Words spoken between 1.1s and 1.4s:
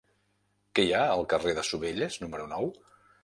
al